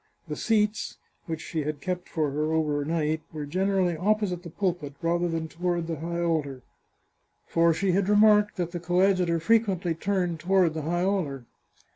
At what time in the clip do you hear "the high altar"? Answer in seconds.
5.85-6.63, 10.73-11.45